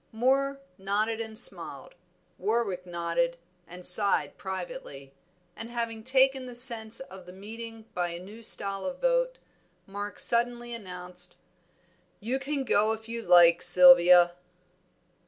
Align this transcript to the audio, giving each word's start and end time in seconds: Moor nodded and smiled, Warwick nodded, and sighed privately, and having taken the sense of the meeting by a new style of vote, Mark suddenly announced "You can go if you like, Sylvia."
Moor 0.11 0.59
nodded 0.79 1.21
and 1.21 1.37
smiled, 1.37 1.93
Warwick 2.39 2.87
nodded, 2.87 3.37
and 3.67 3.85
sighed 3.85 4.35
privately, 4.35 5.13
and 5.55 5.69
having 5.69 6.03
taken 6.03 6.47
the 6.47 6.55
sense 6.55 6.99
of 7.01 7.27
the 7.27 7.31
meeting 7.31 7.85
by 7.93 8.09
a 8.09 8.19
new 8.19 8.41
style 8.41 8.83
of 8.87 8.99
vote, 8.99 9.37
Mark 9.85 10.17
suddenly 10.17 10.73
announced 10.73 11.37
"You 12.19 12.39
can 12.39 12.63
go 12.63 12.93
if 12.93 13.07
you 13.07 13.21
like, 13.21 13.61
Sylvia." 13.61 14.31